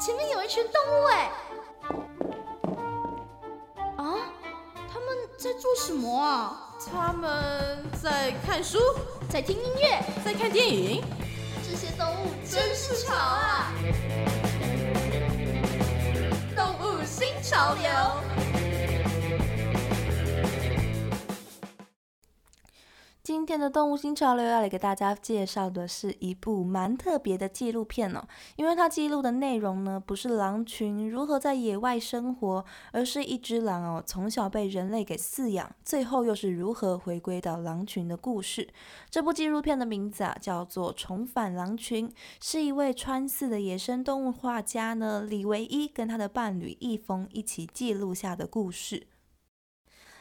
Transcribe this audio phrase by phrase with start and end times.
[0.00, 1.30] 前面有一群动物哎！
[3.96, 4.32] 啊，
[4.92, 6.74] 他们在做什么啊？
[6.92, 8.78] 他们在看书，
[9.30, 11.02] 在听音乐，在看电影。
[11.62, 13.72] 这些动物真是潮啊！
[16.54, 18.33] 动物新潮流。
[23.54, 28.20] 天的动物新潮流要来给大家介绍的是一部蛮特别的纪录片哦，
[28.56, 38.68] 因为它记录的内容呢，不是狼群如何在野外生活，而是一只狼哦，从小被人类给饲养，最后又是如何回归到狼群的故事。
[39.08, 42.08] 这部纪录片的名字啊，叫做《重返狼群》，
[42.40, 49.06] 是一位川四的野生动物画家呢，李唯一跟他的伴侣易峰一起记录下的故事。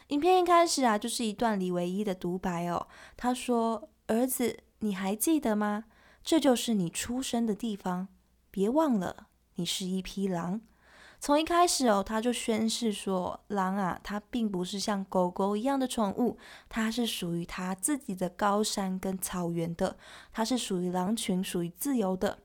[0.08, 2.88] 影片一开始啊，就是一段李唯一的独白哦。
[3.16, 5.86] 他说：“儿子，你还记得吗？
[6.24, 8.08] 这就是你出生的地方。
[8.52, 10.62] 别忘了，你是一匹狼。”
[11.20, 16.38] 从一开始哦，他就宣誓说：“狼啊，它并不是像狗狗一样的宠物，
[16.68, 19.98] 它是属于它自己的高山跟草原的，
[20.34, 22.40] 它是属于狼群，属于自由的。”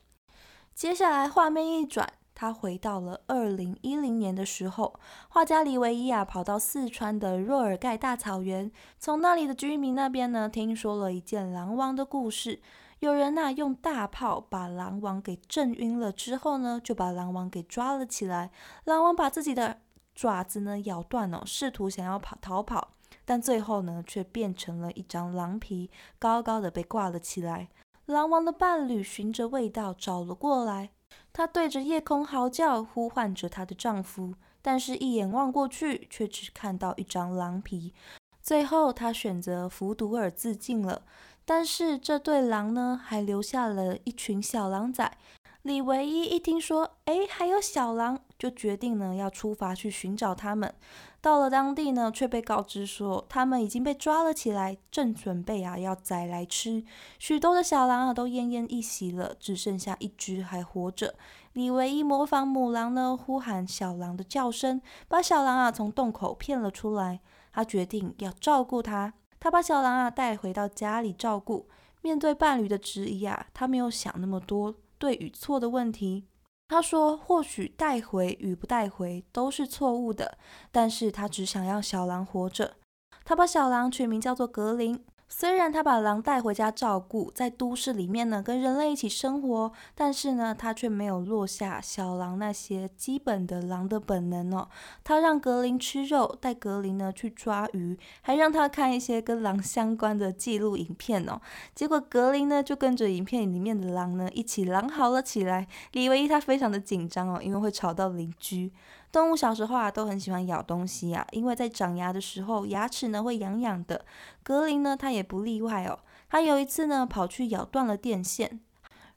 [0.72, 2.08] 接下来画面一转。
[2.40, 4.94] 他回到了二零一零年的时候，
[5.28, 12.60] 画家李维伊啊跑到四川的若尔盖大草原，从那里的居民那边呢听说了一件狼王的故事。
[13.00, 18.52] 有人呐用大炮把狼王给震晕了之后呢，就把狼王给抓了起来。
[18.84, 19.80] 狼王把自己的
[20.14, 22.90] 爪子呢咬断了，试图想要跑逃跑，
[23.24, 27.68] 但最后呢却变成了一张狼皮，高高的被挂了起来。
[28.06, 30.90] 狼王的伴侣循着味道找了过来。
[31.32, 37.94] 她对着夜空嚎叫，呼唤着她的丈夫，但是，一眼望过去，却只看到一张狼皮。
[38.42, 41.02] 最后，她选择服毒而自尽了。
[41.44, 45.16] 但是，这对狼呢，还留下了一群小狼崽。
[45.62, 50.72] 李唯一一听说，哎，还有小狼，就决定呢，要出发去寻找他们。
[51.20, 56.84] 到了当地呢，却被告知说他们已经被抓了起来，正准备啊要宰来吃。
[57.18, 61.14] 许多的小狼啊都奄奄一息了，只剩下一只还活着。
[61.54, 67.20] 李唯一模仿母狼呢呼喊小狼的叫声，把小狼啊从洞口骗了出来。
[67.52, 71.68] 他决定要照顾它，他把小狼啊带回到家里照顾。
[72.00, 76.26] 面对伴侣的质疑啊，他没有想那么多对与错的问题。
[76.68, 80.36] 他说：“或许带回与不带回都是错误的，
[80.70, 82.76] 但是他只想要小狼活着。
[83.24, 94.68] 他把小狼取名叫做格林。”虽然他把狼带回家照顾，在都市里面呢跟人类一起生活，但是呢他却没有落下小狼那些基本的狼的本能哦。
[95.04, 101.40] 他让格林吃肉，带格林呢去抓鱼，还让他看一些跟狼相关的记录影片哦。
[101.74, 105.68] 结果格林呢就跟着影片里面的狼呢一起狼嚎了起来。
[105.92, 108.72] 李维一他非常的紧张哦，因为会吵到邻居。
[109.10, 114.04] 动物小时候啊都很喜欢咬东西啊，因为在长牙的时候牙齿呢会痒痒的。
[114.42, 115.98] 格林呢他也不例外哦，
[116.28, 118.60] 他有一次呢跑去咬断了电线，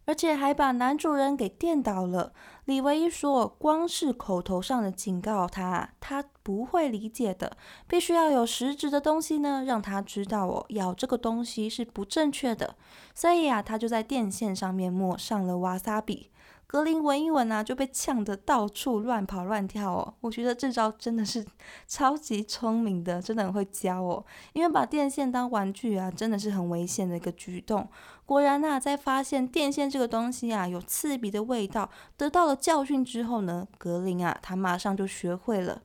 [0.05, 2.31] 而且还把男主人给电倒了。
[2.65, 12.75] 李维一说，光是口头上的警告他，他不会理解的，必须要有实质的东西呢让他知道哦，咬这个东西是不正确的。
[13.13, 16.29] 所以啊，他就在电线上面抹上了瓦萨比。
[16.71, 20.13] 格林闻一闻啊，就被呛得到处乱跑乱跳哦。
[20.21, 21.45] 我觉得这招真的是
[21.85, 24.25] 超级聪明的，真的很会教哦。
[24.53, 27.85] 因为把电线当玩具啊，真的是很危险的一个举动。
[28.25, 35.81] 果然呐，在发现电线这个东西啊有刺鼻的味道，得到了教训之后呢，格林啊他马上就学会了。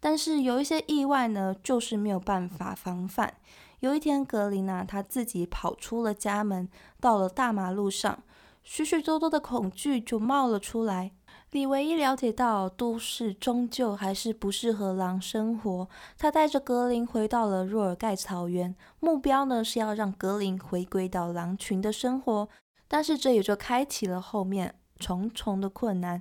[0.00, 3.32] 但是有一些意外呢，就是没有办法防范。
[3.80, 6.68] 有一天，格林啊他自己跑出了家门，
[7.00, 8.22] 到了大马路上。
[8.66, 11.12] 许许多多的恐惧就冒了出来。
[11.52, 15.88] 李唯一了解到，都市终究还是不适合狼生活。
[16.18, 22.48] 他带着格林回到了若尔盖草原，目标呢是要让格林回归到狼群的生活。
[22.88, 26.20] 但是这也就开启了后面重重的困难。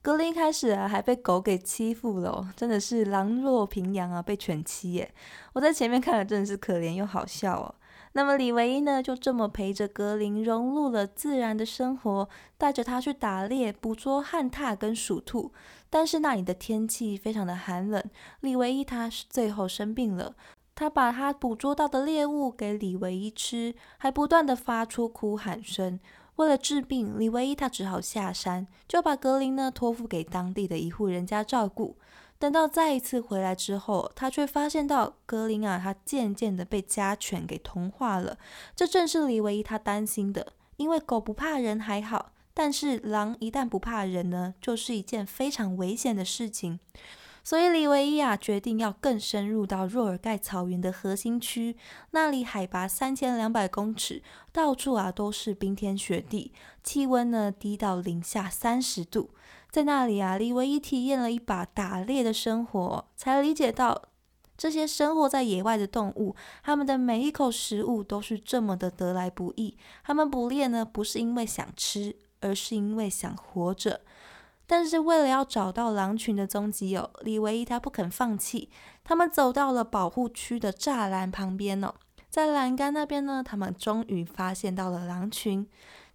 [0.00, 5.12] 格林开始啊还被狗给欺负了，真的是狼若平阳啊，被犬欺耶！
[5.52, 7.74] 我在前面看了，真的是可怜又好笑哦。
[8.12, 12.28] 那么李维一呢，就这么陪着格林融入了自然的生活，
[12.58, 15.52] 带着他去打猎，捕捉旱獭跟鼠兔。
[15.88, 18.02] 但是那里的天气非常的寒冷，
[18.40, 20.34] 李维一他是最后生病了。
[20.74, 26.00] 他把他捕捉到的猎物给李维一吃，还不断的发出哭喊声。
[26.36, 31.96] 为了治病，李维一他只好下山，就把格林呢托付给当地的一户人家照顾。
[32.40, 38.38] 等到再一次回来之后，他却发现到格林啊，他渐渐的被家犬给同化了。
[38.74, 46.80] 这正是李维一他担心的，因为狗不怕人还好，但是狼一旦不怕人呢，就是一件非常危险的事情。
[47.44, 51.76] 所以李维伊啊决定要更深入到若尔盖草原的核心区，
[52.12, 56.52] 那里海拔三千两百公尺，到处啊都是冰天雪地，
[56.82, 59.28] 气温呢低到零下三十度。
[59.70, 64.02] 在那里啊，李维一体验了一把打猎的生活，才理解到
[64.56, 69.76] 这些生活在野外的动物，他们的每一口食物都是这么的得来不易。
[70.04, 74.00] 他们捕猎呢，不是因为想吃，而是因为想活着。
[74.66, 78.68] 但是为了要找到狼群的踪迹哦，李维一他不肯放弃。
[79.02, 81.94] 他们走到了保护区的栅栏旁边哦，
[82.28, 85.66] 在栏杆那边呢，他们终于发现到了狼群。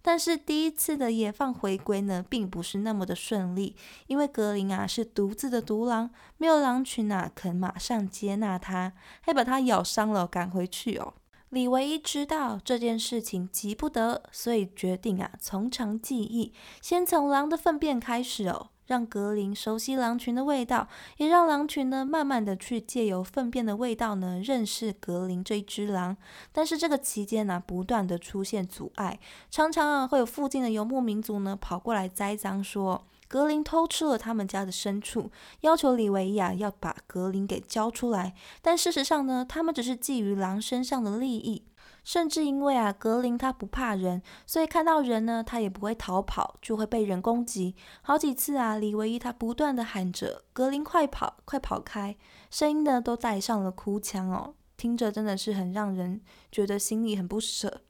[0.06, 3.74] 但是第一次的野放回归呢，并不是那么的顺利，
[4.06, 11.14] 因为格林啊是独自的独狼，没有狼群啊肯马上接纳他，还把他咬伤了赶回去哦。
[11.48, 20.88] 李唯一知道这件事情急不得，所以决定啊，从长计议，先从狼的粪便开始哦，让格林熟悉狼群的味道，
[21.18, 26.16] 也让狼群呢，慢慢的去借由粪便的味道呢，认识格林这一只狼。
[26.52, 29.18] 但是这个期间呢，不断的出现阻碍，
[29.50, 33.04] 常常啊，会有附近的游牧民族呢，跑过来栽赃说。
[33.28, 35.32] 格林偷吃了他们家的牲畜，
[35.62, 38.32] 要求李维亚要把格林给交出来。
[38.62, 41.64] 但事实上呢，他们只是觊觎狼身上的利益，
[42.06, 47.74] 甚至因为啊，格林他不怕人，所以看到人呢，他也不会逃跑，就会被人攻击。
[48.00, 52.16] 好几次啊，李唯一他不断的喊着“格林快跑，快跑开”，
[52.48, 56.20] 声音呢都带上了哭腔哦，听着真的是很让人
[56.52, 57.80] 觉得心里很不舍。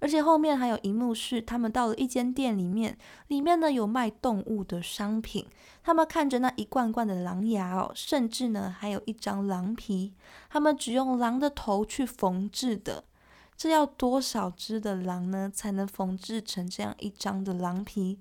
[0.00, 2.96] 而且后面还有一幕是，他们到了一间店里面，
[3.28, 5.46] 里面呢有卖动物的商品。
[5.82, 10.14] 他们看着那一罐罐的狼牙哦，甚至呢还有一张狼皮，
[10.48, 13.04] 他们只用狼的头去缝制的。
[13.62, 18.18] 这要多少只的狼呢，才能缝制成这样一张的狼皮？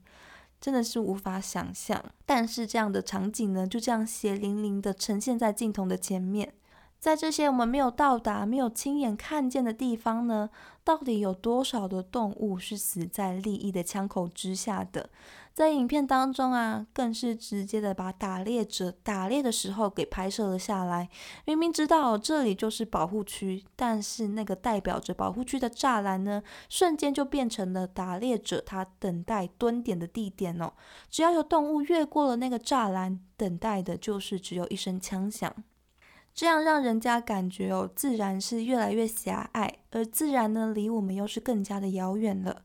[0.59, 1.99] 真的是无法想象。
[2.27, 6.53] 但是这样的场景呢，就这样血淋淋的呈现在镜头的前面。
[6.99, 10.51] 在这些我们没有到达、没有亲眼看见的地方呢，
[10.83, 15.09] 到底有多少的动物是死在利益的枪口之下的？
[15.53, 21.09] 在影片当中啊，更是直接的把打猎者打猎的时候给拍摄了下来。
[21.45, 30.71] 明明知道这里就是保护区，但是那个代表着保护区的栅栏呢，瞬间就变成了打猎者他等待蹲点的地点哦。
[31.09, 35.53] 只要有动物越过了那个栅栏，等待的就是只有一声枪响。
[36.33, 42.61] 这样让人家感觉哦，自然是越来越狭隘，而自然呢，离我们又是更加的遥远了。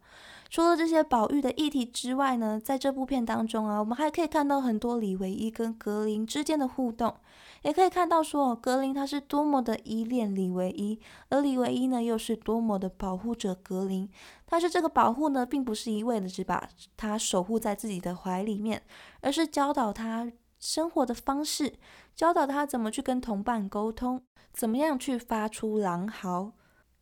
[0.49, 7.15] 除了这些宝玉的议题之外呢，在这部片当中啊，我们还可以看到很多李维一跟格林之间的互动，
[7.63, 10.99] 也可以看到说格林他是多么的依恋李维一，
[11.29, 14.09] 而李维一呢又是多么的保护着格林。
[14.49, 18.83] 但是这个保护呢，并不是一味的只把他守护在自己的怀里面，
[19.21, 20.33] 而是教导他。
[20.59, 21.75] 生活的方式，
[22.15, 24.23] 教导他怎么去跟同伴沟通，
[24.55, 26.53] 怎么样去发出狼嚎。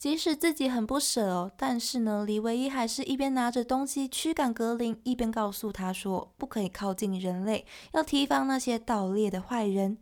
[0.05, 9.97] 即使自己很不舍哦，但是呢，李唯一还是一边拿着东西驱赶格林，一边告诉他说：“不可以靠近人类，要提防那些盗猎的坏人。”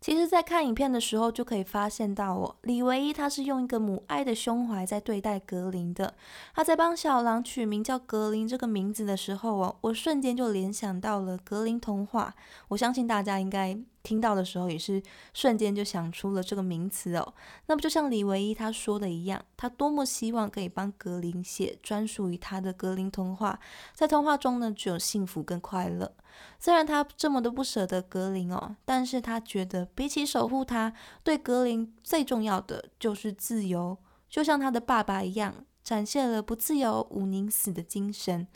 [0.00, 6.14] 其实，在看影片的时候，就可以发现到哦，李唯一他是用一个母爱的胸怀在对待格林的。
[6.54, 12.34] 他在帮小狼取名叫格林这个名字的时候哦，我瞬间就联想到了格林童话。
[12.68, 13.78] 我相信大家应该。
[14.02, 17.34] 听到的时候也是瞬间就想出了这个名词哦。
[17.66, 23.58] 那么就像李唯一他说的一样，他多么希望可以帮格林写专属于他的格林童话，
[23.94, 26.14] 在童话中呢只有幸福跟快乐。
[26.58, 30.92] 虽然他这么的不舍得格林哦，但是他觉得比起守护他，
[31.22, 35.54] 对格林最重要的就是自由，就像他的爸爸一样，
[35.84, 38.48] 展现了不自由毋宁死的精神。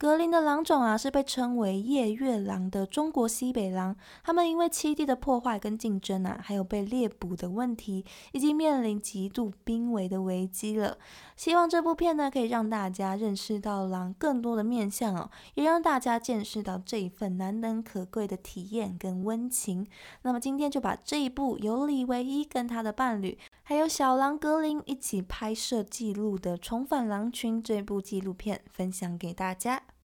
[0.00, 3.94] 格林的狼种啊，是被称为夜月狼的中国西北狼。
[4.24, 10.96] 他们因为栖地的破坏跟竞争啊，还有被猎捕的问题，已经面临极度濒危的危机了。
[11.36, 19.86] 希望这部片呢，可以让大家认识到狼更多的面相哦，也让大家见识到这一份难能可贵的体验跟温情。
[20.22, 23.36] 那么今天就把这一部由李唯一跟他的伴侣，
[23.70, 29.80] 还有小狼格林一起拍摄记录的《重返狼群》这部纪录片分享给大家。